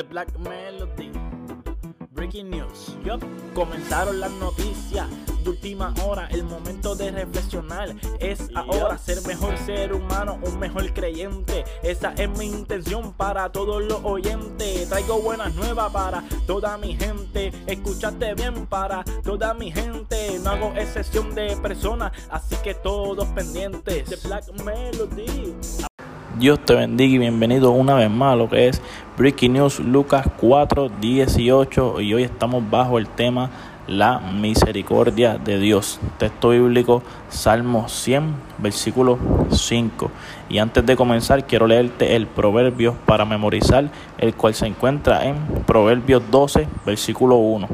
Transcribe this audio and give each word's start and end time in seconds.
The 0.00 0.06
Black 0.08 0.38
Melody. 0.38 1.12
Breaking 2.12 2.48
news. 2.48 2.96
Yup, 3.04 3.22
comenzaron 3.52 4.18
las 4.18 4.30
noticias 4.30 5.06
de 5.44 5.50
última 5.50 5.92
hora. 6.06 6.26
El 6.30 6.44
momento 6.44 6.94
de 6.94 7.10
reflexionar 7.10 7.94
es 8.18 8.48
ahora 8.54 8.96
ser 8.96 9.20
mejor 9.26 9.58
ser 9.58 9.92
humano, 9.92 10.38
un 10.42 10.58
mejor 10.58 10.90
creyente. 10.94 11.64
Esa 11.82 12.14
es 12.14 12.30
mi 12.30 12.46
intención 12.46 13.12
para 13.12 13.52
todos 13.52 13.84
los 13.84 14.02
oyentes. 14.02 14.88
Traigo 14.88 15.20
buenas 15.20 15.54
nuevas 15.54 15.92
para 15.92 16.24
toda 16.46 16.78
mi 16.78 16.96
gente. 16.96 17.52
Escuchaste 17.66 18.32
bien 18.32 18.66
para 18.68 19.04
toda 19.22 19.52
mi 19.52 19.70
gente. 19.70 20.38
No 20.42 20.52
hago 20.52 20.72
excepción 20.76 21.34
de 21.34 21.58
personas, 21.58 22.12
así 22.30 22.56
que 22.64 22.72
todos 22.72 23.28
pendientes. 23.28 24.04
The 24.08 24.16
Black 24.26 24.50
Melody. 24.64 25.89
Dios 26.38 26.60
te 26.64 26.74
bendiga 26.74 27.16
y 27.16 27.18
bienvenido 27.18 27.72
una 27.72 27.94
vez 27.94 28.08
más 28.08 28.34
a 28.34 28.36
lo 28.36 28.48
que 28.48 28.68
es 28.68 28.80
Breaking 29.18 29.54
News 29.54 29.80
Lucas 29.80 30.26
4, 30.38 30.88
18 31.00 32.00
y 32.00 32.14
hoy 32.14 32.22
estamos 32.22 32.62
bajo 32.70 32.98
el 32.98 33.08
tema 33.08 33.50
la 33.88 34.20
misericordia 34.20 35.38
de 35.38 35.58
Dios. 35.58 35.98
Texto 36.18 36.50
bíblico 36.50 37.02
Salmo 37.28 37.88
100, 37.88 38.32
versículo 38.58 39.18
5. 39.50 40.10
Y 40.48 40.58
antes 40.58 40.86
de 40.86 40.94
comenzar 40.94 41.46
quiero 41.46 41.66
leerte 41.66 42.14
el 42.14 42.28
proverbio 42.28 42.94
para 43.06 43.24
memorizar, 43.24 43.90
el 44.16 44.32
cual 44.34 44.54
se 44.54 44.66
encuentra 44.66 45.24
en 45.24 45.36
Proverbios 45.66 46.22
12, 46.30 46.68
versículo 46.86 47.36
1. 47.36 47.68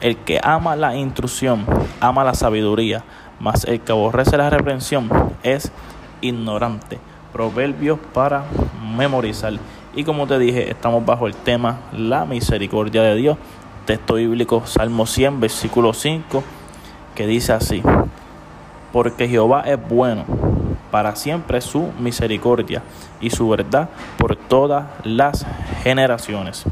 El 0.00 0.16
que 0.18 0.40
ama 0.42 0.76
la 0.76 0.94
instrucción, 0.94 1.66
ama 2.00 2.22
la 2.22 2.34
sabiduría, 2.34 3.02
mas 3.40 3.64
el 3.64 3.80
que 3.80 3.90
aborrece 3.90 4.36
la 4.36 4.48
reprensión 4.48 5.10
es 5.42 5.72
ignorante 6.20 7.00
proverbios 7.34 7.98
para 8.12 8.44
memorizar. 8.96 9.54
Y 9.94 10.04
como 10.04 10.26
te 10.28 10.38
dije, 10.38 10.70
estamos 10.70 11.04
bajo 11.04 11.26
el 11.26 11.34
tema 11.34 11.80
la 11.92 12.24
misericordia 12.24 13.02
de 13.02 13.16
Dios. 13.16 13.36
Texto 13.84 14.14
bíblico 14.14 14.62
Salmo 14.64 15.04
100, 15.04 15.40
versículo 15.40 15.92
5, 15.92 16.42
que 17.14 17.26
dice 17.26 17.52
así, 17.52 17.82
porque 18.92 19.28
Jehová 19.28 19.62
es 19.66 19.78
bueno, 19.88 20.24
para 20.92 21.16
siempre 21.16 21.60
su 21.60 21.90
misericordia 21.98 22.82
y 23.20 23.30
su 23.30 23.48
verdad 23.48 23.90
por 24.16 24.36
todas 24.36 24.86
las 25.02 25.44
generaciones. 25.82 26.64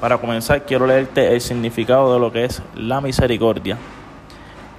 Para 0.00 0.18
comenzar, 0.18 0.66
quiero 0.66 0.86
leerte 0.86 1.32
el 1.32 1.40
significado 1.40 2.12
de 2.12 2.18
lo 2.18 2.32
que 2.32 2.44
es 2.44 2.60
la 2.74 3.00
misericordia. 3.00 3.78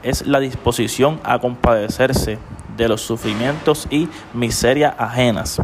Es 0.03 0.27
la 0.27 0.39
disposición 0.41 1.21
a 1.23 1.39
compadecerse 1.39 2.39
de 2.77 2.87
los 2.87 3.01
sufrimientos 3.01 3.87
y 3.89 4.07
miserias 4.33 4.95
ajenas. 4.97 5.61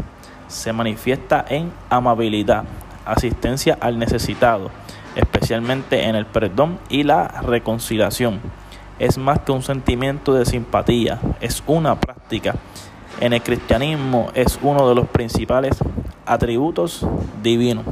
Se 0.47 0.73
manifiesta 0.73 1.45
en 1.49 1.71
amabilidad, 1.89 2.63
asistencia 3.05 3.77
al 3.79 3.99
necesitado, 3.99 4.71
especialmente 5.15 6.03
en 6.05 6.15
el 6.15 6.25
perdón 6.25 6.79
y 6.89 7.03
la 7.03 7.27
reconciliación. 7.41 8.39
Es 8.99 9.17
más 9.17 9.39
que 9.39 9.51
un 9.51 9.61
sentimiento 9.61 10.33
de 10.33 10.45
simpatía, 10.45 11.19
es 11.39 11.63
una 11.67 11.99
práctica. 11.99 12.55
En 13.19 13.33
el 13.33 13.41
cristianismo 13.41 14.29
es 14.33 14.59
uno 14.61 14.87
de 14.87 14.95
los 14.95 15.07
principales 15.07 15.77
atributos 16.25 17.05
divinos. 17.41 17.85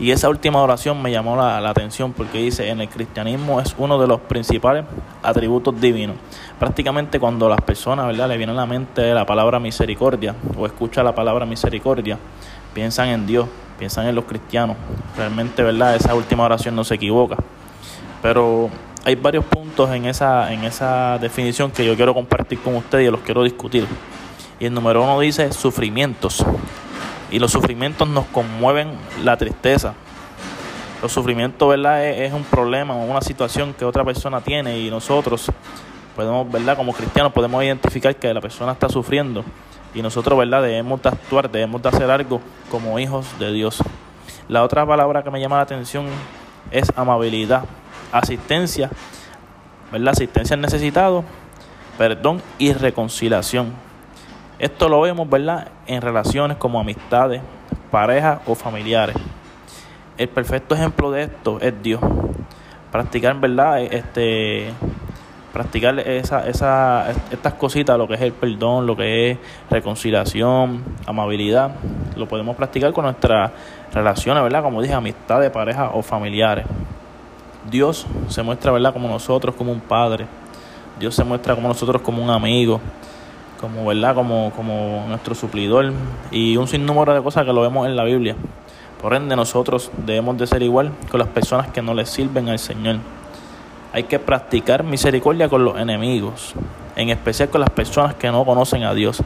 Y 0.00 0.12
esa 0.12 0.30
última 0.30 0.62
oración 0.62 1.02
me 1.02 1.12
llamó 1.12 1.36
la, 1.36 1.58
atención 1.68 2.14
porque 2.14 2.38
dice, 2.38 2.70
en 2.70 2.80
el 2.80 2.88
cristianismo 2.88 3.60
es 3.60 3.74
uno 3.76 4.00
de 4.00 4.06
los 4.06 4.18
principales 4.18 4.86
atributos 5.22 5.78
divinos. 5.78 6.16
Prácticamente 6.58 7.20
cuando 7.20 7.50
las 7.50 7.60
personas 7.60 8.06
¿verdad? 8.06 8.26
le 8.26 8.38
viene 8.38 8.52
a 8.52 8.56
la 8.56 8.64
mente 8.64 9.12
la 9.12 9.26
palabra 9.26 9.60
misericordia 9.60 10.34
o 10.56 10.64
escucha 10.64 11.02
la 11.02 11.14
palabra 11.14 11.44
misericordia, 11.44 12.18
piensan 12.72 13.08
en 13.08 13.26
Dios, 13.26 13.46
piensan 13.78 14.06
en 14.06 14.14
los 14.14 14.24
cristianos. 14.24 14.78
Realmente 15.18 15.62
¿verdad? 15.62 15.94
esa 15.94 16.14
última 16.14 16.44
oración 16.44 16.74
no 16.74 16.82
se 16.82 16.94
equivoca. 16.94 17.36
Pero 18.22 18.70
hay 19.04 19.16
varios 19.16 19.44
puntos 19.44 19.90
en 19.90 20.06
esa, 20.06 20.50
en 20.50 20.64
esa 20.64 21.18
definición 21.18 21.70
que 21.70 21.84
yo 21.84 21.94
quiero 21.94 22.14
compartir 22.14 22.58
con 22.60 22.74
ustedes 22.74 23.06
y 23.06 23.10
los 23.10 23.20
quiero 23.20 23.42
discutir. 23.42 23.86
Y 24.58 24.64
el 24.64 24.72
número 24.72 25.02
uno 25.02 25.20
dice 25.20 25.52
sufrimientos 25.52 26.42
y 27.30 27.38
los 27.38 27.52
sufrimientos 27.52 28.08
nos 28.08 28.26
conmueven 28.26 28.92
la 29.22 29.36
tristeza. 29.36 29.94
Los 31.02 31.12
sufrimientos, 31.12 31.68
¿verdad? 31.68 32.04
Es, 32.06 32.32
un 32.32 32.44
problema 32.44 32.94
o 32.94 33.04
una 33.04 33.22
situación 33.22 33.72
que 33.72 33.84
otra 33.84 34.04
persona 34.04 34.40
tiene 34.40 34.78
y 34.78 34.90
nosotros 34.90 35.50
podemos, 36.14 36.50
¿verdad? 36.50 36.76
Como 36.76 36.92
cristianos 36.92 37.32
podemos 37.32 37.62
identificar 37.64 38.14
que 38.16 38.34
la 38.34 38.40
persona 38.40 38.72
está 38.72 38.88
sufriendo 38.88 39.44
y 39.94 40.02
nosotros, 40.02 40.38
¿verdad? 40.38 40.62
Debemos 40.62 41.02
de 41.02 41.08
actuar, 41.08 41.50
debemos 41.50 41.82
de 41.82 41.88
hacer 41.88 42.10
algo 42.10 42.40
como 42.70 42.98
hijos 42.98 43.26
de 43.38 43.52
Dios. 43.52 43.82
La 44.48 44.62
otra 44.62 44.84
palabra 44.84 45.22
que 45.22 45.30
me 45.30 45.40
llama 45.40 45.56
la 45.56 45.62
atención 45.62 46.06
es 46.70 46.92
amabilidad, 46.96 47.64
asistencia, 48.12 48.90
¿verdad? 49.90 50.12
Asistencia 50.12 50.54
al 50.54 50.60
necesitado, 50.60 51.24
perdón 51.96 52.42
y 52.58 52.72
reconciliación. 52.72 53.89
Esto 54.60 54.90
lo 54.90 55.00
vemos, 55.00 55.26
¿verdad? 55.28 55.68
En 55.86 56.02
relaciones 56.02 56.58
como 56.58 56.78
amistades, 56.78 57.40
parejas 57.90 58.40
o 58.44 58.54
familiares. 58.54 59.16
El 60.18 60.28
perfecto 60.28 60.74
ejemplo 60.74 61.10
de 61.10 61.22
esto 61.22 61.58
es 61.62 61.82
Dios. 61.82 62.02
Practicar, 62.92 63.40
¿verdad? 63.40 63.80
Este, 63.80 64.70
practicar 65.54 65.98
esa, 66.00 66.46
esa, 66.46 67.10
estas 67.30 67.54
cositas, 67.54 67.96
lo 67.96 68.06
que 68.06 68.14
es 68.14 68.20
el 68.20 68.32
perdón, 68.32 68.86
lo 68.86 68.94
que 68.94 69.30
es 69.30 69.38
reconciliación, 69.70 70.84
amabilidad, 71.06 71.70
lo 72.14 72.28
podemos 72.28 72.54
practicar 72.54 72.92
con 72.92 73.04
nuestras 73.04 73.52
relaciones, 73.94 74.42
¿verdad? 74.42 74.62
Como 74.62 74.82
dije, 74.82 74.92
amistades, 74.92 75.50
parejas 75.50 75.90
o 75.94 76.02
familiares. 76.02 76.66
Dios 77.70 78.06
se 78.28 78.42
muestra, 78.42 78.72
¿verdad? 78.72 78.92
Como 78.92 79.08
nosotros, 79.08 79.54
como 79.54 79.72
un 79.72 79.80
padre. 79.80 80.26
Dios 80.98 81.14
se 81.14 81.24
muestra 81.24 81.54
como 81.54 81.66
nosotros, 81.66 82.02
como 82.02 82.22
un 82.22 82.28
amigo 82.28 82.78
como 83.60 83.84
verdad 83.84 84.14
como, 84.14 84.50
como 84.56 85.04
nuestro 85.08 85.34
suplidor 85.34 85.92
y 86.30 86.56
un 86.56 86.66
sinnúmero 86.66 87.12
de 87.12 87.22
cosas 87.22 87.44
que 87.44 87.52
lo 87.52 87.60
vemos 87.60 87.86
en 87.86 87.94
la 87.94 88.04
Biblia. 88.04 88.34
Por 89.02 89.14
ende 89.14 89.36
nosotros 89.36 89.90
debemos 90.06 90.38
de 90.38 90.46
ser 90.46 90.62
igual 90.62 90.92
con 91.10 91.20
las 91.20 91.28
personas 91.28 91.68
que 91.68 91.82
no 91.82 91.94
le 91.94 92.06
sirven 92.06 92.48
al 92.48 92.58
Señor. 92.58 92.96
Hay 93.92 94.04
que 94.04 94.18
practicar 94.18 94.84
misericordia 94.84 95.48
con 95.48 95.64
los 95.64 95.78
enemigos, 95.78 96.54
en 96.96 97.10
especial 97.10 97.48
con 97.50 97.60
las 97.60 97.70
personas 97.70 98.14
que 98.14 98.30
no 98.30 98.44
conocen 98.44 98.84
a 98.84 98.94
Dios. 98.94 99.22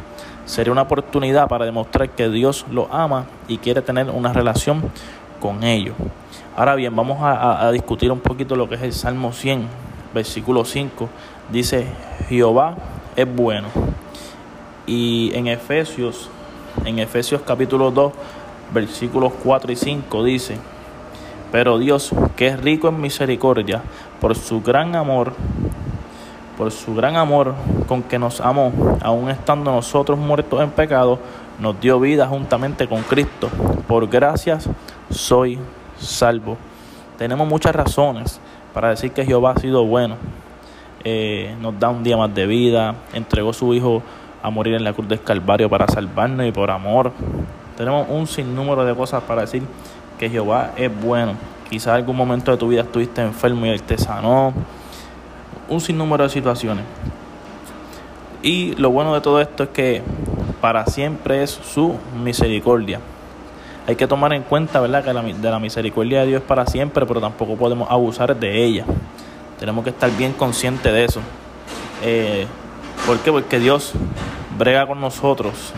Sería 0.46 0.72
una 0.72 0.82
oportunidad 0.82 1.48
para 1.48 1.64
demostrar 1.64 2.10
que 2.10 2.28
Dios 2.28 2.66
los 2.70 2.86
ama 2.90 3.26
y 3.46 3.58
quiere 3.58 3.82
tener 3.82 4.10
una 4.10 4.32
relación 4.32 4.82
con 5.40 5.64
ellos. 5.64 5.94
Ahora 6.56 6.74
bien, 6.74 6.94
vamos 6.94 7.20
a, 7.20 7.66
a 7.66 7.72
discutir 7.72 8.10
un 8.10 8.20
poquito 8.20 8.56
lo 8.56 8.68
que 8.68 8.76
es 8.76 8.82
el 8.82 8.92
Salmo 8.92 9.32
100, 9.32 9.66
versículo 10.14 10.64
5. 10.64 11.08
Dice, 11.50 11.86
Jehová 12.28 12.76
es 13.16 13.26
bueno 13.34 13.68
y 14.86 15.32
en 15.34 15.46
Efesios, 15.46 16.30
en 16.84 16.98
Efesios 16.98 17.42
capítulo 17.42 17.90
2, 17.90 18.12
versículos 18.72 19.32
4 19.42 19.72
y 19.72 19.76
5 19.76 20.24
dice, 20.24 20.58
pero 21.52 21.78
Dios, 21.78 22.10
que 22.36 22.48
es 22.48 22.60
rico 22.60 22.88
en 22.88 23.00
misericordia, 23.00 23.82
por 24.20 24.36
su 24.36 24.60
gran 24.60 24.96
amor, 24.96 25.32
por 26.58 26.70
su 26.70 26.94
gran 26.94 27.16
amor 27.16 27.54
con 27.86 28.02
que 28.02 28.18
nos 28.18 28.40
amó, 28.40 28.72
aun 29.02 29.30
estando 29.30 29.72
nosotros 29.72 30.18
muertos 30.18 30.60
en 30.60 30.70
pecado, 30.70 31.18
nos 31.58 31.80
dio 31.80 32.00
vida 32.00 32.26
juntamente 32.26 32.88
con 32.88 33.02
Cristo. 33.02 33.48
Por 33.86 34.08
gracias 34.08 34.68
soy 35.10 35.58
salvo. 35.98 36.56
Tenemos 37.18 37.46
muchas 37.46 37.74
razones 37.74 38.40
para 38.72 38.90
decir 38.90 39.12
que 39.12 39.24
Jehová 39.24 39.52
ha 39.52 39.60
sido 39.60 39.84
bueno. 39.84 40.16
Eh, 41.04 41.54
nos 41.60 41.78
da 41.78 41.90
un 41.90 42.02
día 42.02 42.16
más 42.16 42.34
de 42.34 42.46
vida, 42.46 42.94
entregó 43.12 43.52
su 43.52 43.74
Hijo 43.74 44.02
a 44.44 44.50
morir 44.50 44.74
en 44.74 44.84
la 44.84 44.92
cruz 44.92 45.08
del 45.08 45.22
Calvario 45.22 45.70
para 45.70 45.88
salvarnos 45.88 46.46
y 46.46 46.52
por 46.52 46.70
amor. 46.70 47.12
Tenemos 47.78 48.06
un 48.10 48.26
sinnúmero 48.26 48.84
de 48.84 48.94
cosas 48.94 49.22
para 49.22 49.40
decir 49.40 49.62
que 50.18 50.28
Jehová 50.28 50.72
es 50.76 50.90
bueno. 51.00 51.32
Quizás 51.70 51.94
algún 51.94 52.14
momento 52.14 52.50
de 52.50 52.58
tu 52.58 52.68
vida 52.68 52.82
estuviste 52.82 53.22
enfermo 53.22 53.64
y 53.64 53.70
Él 53.70 53.82
te 53.82 53.96
sanó. 53.96 54.52
Un 55.66 55.80
sinnúmero 55.80 56.24
de 56.24 56.28
situaciones. 56.28 56.84
Y 58.42 58.74
lo 58.74 58.90
bueno 58.90 59.14
de 59.14 59.22
todo 59.22 59.40
esto 59.40 59.62
es 59.62 59.70
que 59.70 60.02
para 60.60 60.84
siempre 60.84 61.42
es 61.42 61.50
su 61.50 61.94
misericordia. 62.22 63.00
Hay 63.86 63.96
que 63.96 64.06
tomar 64.06 64.34
en 64.34 64.42
cuenta, 64.42 64.78
¿verdad?, 64.78 65.02
que 65.02 65.14
la, 65.14 65.22
de 65.22 65.50
la 65.50 65.58
misericordia 65.58 66.20
de 66.20 66.26
Dios 66.26 66.42
es 66.42 66.46
para 66.46 66.66
siempre, 66.66 67.06
pero 67.06 67.18
tampoco 67.18 67.56
podemos 67.56 67.90
abusar 67.90 68.36
de 68.36 68.62
ella. 68.62 68.84
Tenemos 69.58 69.84
que 69.84 69.90
estar 69.90 70.10
bien 70.18 70.34
conscientes 70.34 70.92
de 70.92 71.04
eso. 71.06 71.20
Eh, 72.02 72.46
¿Por 73.06 73.18
qué? 73.20 73.32
Porque 73.32 73.58
Dios 73.58 73.92
brega 74.56 74.86
con 74.86 75.00
nosotros 75.00 75.72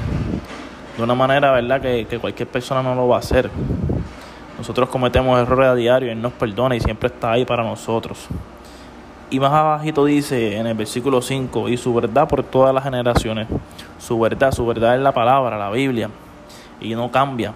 de 0.97 1.03
una 1.03 1.15
manera, 1.15 1.53
¿verdad?, 1.53 1.81
que, 1.81 2.19
cualquier 2.19 2.49
persona 2.49 2.83
no 2.83 2.95
lo 2.95 3.09
va 3.09 3.17
a 3.17 3.19
hacer. 3.19 3.51
Nosotros 4.57 4.89
cometemos 4.89 5.39
errores 5.39 5.69
a 5.69 5.75
diario, 5.75 6.11
Él 6.11 6.21
nos 6.21 6.33
perdona 6.33 6.75
y 6.75 6.81
siempre 6.81 7.09
está 7.09 7.33
ahí 7.33 7.45
para 7.45 7.63
nosotros. 7.63 8.27
Y 9.29 9.41
más 9.41 9.53
abajito 9.53 10.05
dice 10.05 10.57
en 10.57 10.67
el 10.67 10.75
versículo 10.75 11.21
5, 11.21 11.69
y 11.69 11.77
su 11.77 11.93
verdad 11.93 12.27
por 12.29 12.43
todas 12.43 12.75
las 12.75 12.85
generaciones. 12.85 13.49
Su 13.99 14.19
verdad, 14.19 14.53
su 14.53 14.65
verdad 14.65 14.95
es 14.95 15.03
la 15.03 15.13
palabra, 15.13 15.59
la 15.59 15.71
Biblia, 15.71 16.09
y 16.81 16.95
no 16.95 17.11
cambia. 17.11 17.53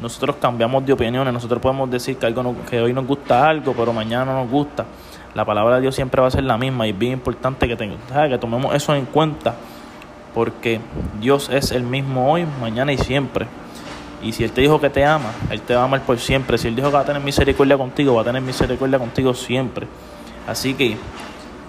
nosotros 0.00 0.36
cambiamos 0.40 0.86
de 0.86 0.92
opiniones, 0.92 1.34
nosotros 1.34 1.60
podemos 1.60 1.90
decir 1.90 2.16
que, 2.16 2.24
algo 2.24 2.54
que 2.70 2.80
hoy 2.80 2.92
nos 2.92 3.04
gusta 3.04 3.48
algo, 3.48 3.74
pero 3.74 3.92
mañana 3.92 4.26
no 4.26 4.44
nos 4.44 4.50
gusta. 4.50 4.86
La 5.34 5.44
palabra 5.44 5.76
de 5.76 5.82
Dios 5.82 5.94
siempre 5.94 6.22
va 6.22 6.28
a 6.28 6.30
ser 6.30 6.44
la 6.44 6.56
misma 6.56 6.86
y 6.86 6.90
es 6.90 6.98
bien 6.98 7.12
importante 7.12 7.68
que, 7.68 7.76
que 7.76 8.38
tomemos 8.38 8.74
eso 8.74 8.94
en 8.94 9.04
cuenta, 9.06 9.56
porque 10.34 10.80
Dios 11.20 11.48
es 11.50 11.70
el 11.72 11.82
mismo 11.82 12.32
hoy, 12.32 12.46
mañana 12.60 12.92
y 12.92 12.98
siempre. 12.98 13.46
Y 14.22 14.32
si 14.32 14.44
Él 14.44 14.50
te 14.50 14.60
dijo 14.60 14.80
que 14.80 14.90
te 14.90 15.04
ama, 15.04 15.30
Él 15.50 15.60
te 15.60 15.74
va 15.74 15.82
a 15.82 15.84
amar 15.84 16.02
por 16.02 16.18
siempre. 16.18 16.58
Si 16.58 16.68
Él 16.68 16.76
dijo 16.76 16.88
que 16.88 16.94
va 16.94 17.00
a 17.00 17.04
tener 17.04 17.22
misericordia 17.22 17.76
contigo, 17.76 18.14
va 18.14 18.22
a 18.22 18.24
tener 18.24 18.42
misericordia 18.42 18.98
contigo 18.98 19.32
siempre. 19.34 19.86
Así 20.46 20.74
que 20.74 20.96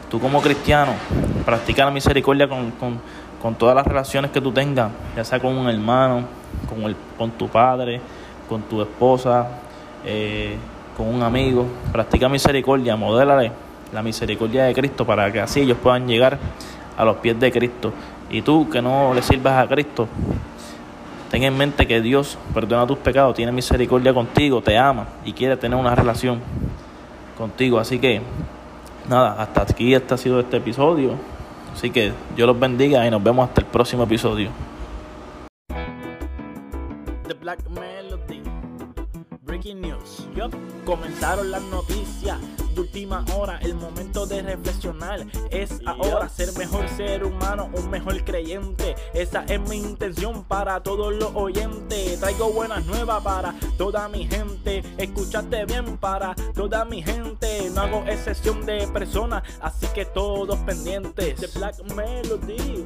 tú 0.10 0.20
como 0.20 0.42
cristiano, 0.42 0.94
practica 1.46 1.86
la 1.86 1.92
misericordia 1.92 2.48
con, 2.48 2.72
con, 2.72 3.00
con 3.42 3.56
todas 3.56 3.76
las 3.76 3.86
relaciones 3.86 4.32
que 4.32 4.42
tú 4.42 4.52
tengas, 4.52 4.92
ya 5.16 5.24
sea 5.24 5.40
con 5.40 5.56
un 5.56 5.70
hermano, 5.70 6.24
con, 6.68 6.84
el, 6.84 6.96
con 7.18 7.32
tu 7.32 7.48
padre, 7.48 8.02
con 8.48 8.64
tu 8.64 8.82
esposa, 8.82 9.48
eh, 10.06 10.58
con 10.98 11.08
un 11.08 11.22
amigo. 11.22 11.66
Practica 11.92 12.28
misericordia, 12.28 12.96
modélale 12.96 13.52
la 13.94 14.04
misericordia 14.04 14.66
de 14.66 14.74
Cristo 14.74 15.06
para 15.06 15.32
que 15.32 15.40
así 15.40 15.62
ellos 15.62 15.78
puedan 15.82 16.08
llegar 16.08 16.38
a 17.00 17.06
los 17.06 17.16
pies 17.18 17.40
de 17.40 17.50
Cristo. 17.52 17.94
Y 18.30 18.42
tú 18.42 18.70
que 18.70 18.82
no 18.82 19.14
le 19.14 19.22
sirvas 19.22 19.66
a 19.66 19.68
Cristo, 19.68 20.08
ten 21.32 21.44
en 21.44 21.58
mente 21.58 21.88
que 21.88 22.02
Dios 22.02 22.38
perdona 22.54 22.86
tus 22.86 22.98
pecados, 22.98 23.36
tiene 23.36 23.54
misericordia 23.54 24.14
contigo, 24.14 24.62
te 24.62 24.78
ama 24.78 25.08
y 25.24 25.32
quiere 25.32 25.56
tener 25.56 25.80
una 25.80 25.96
relación 25.96 26.42
contigo. 27.38 27.80
Así 27.80 28.00
que, 28.00 28.22
nada, 29.08 29.42
hasta 29.42 29.62
aquí 29.62 29.94
este 29.96 30.14
ha 30.14 30.18
sido 30.18 30.42
este 30.42 30.58
episodio. 30.58 31.14
Así 31.74 31.90
que 31.90 32.12
Dios 32.36 32.48
los 32.48 32.60
bendiga 32.60 33.08
y 33.08 33.10
nos 33.10 33.24
vemos 33.24 33.48
hasta 33.48 33.62
el 33.62 33.68
próximo 33.68 34.04
episodio. 34.04 34.50
Black 37.40 37.70
Melody. 37.70 38.44
Breaking 39.42 39.80
news. 39.82 40.28
Comenzaron 40.86 41.50
las 41.50 41.64
noticias 41.64 42.38
última 42.80 43.26
hora. 43.36 43.60
El 43.62 43.76
momento 43.76 44.26
de 44.26 44.42
reflexionar 44.42 45.26
es 45.52 45.80
ahora 45.86 46.30
ser 46.30 46.52
mejor 46.58 46.88
ser 46.90 47.24
humano, 47.24 47.70
un 47.74 47.90
mejor 47.90 48.24
creyente. 48.24 48.96
Esa 49.14 49.44
es 49.46 49.60
mi 49.70 49.78
intención 49.78 50.44
para 50.44 50.82
todos 50.82 51.14
los 51.14 51.32
oyentes. 51.36 52.20
Traigo 52.20 52.52
buenas 52.52 52.86
nuevas 52.86 53.22
para 53.24 53.54
toda 53.78 54.08
mi 54.08 54.28
gente. 54.28 54.84
Escuchaste 54.98 55.66
bien 55.66 55.98
para 55.98 56.34
toda 56.56 56.86
mi 56.86 57.04
gente. 57.04 57.70
No 57.72 57.82
hago 57.82 58.04
excepción 58.08 58.66
de 58.66 58.88
personas, 58.88 59.44
así 59.62 59.88
que 59.94 60.06
todos 60.06 60.58
pendientes 60.60 61.40
de 61.40 61.48
Black 61.60 61.82
Melody. 61.96 62.86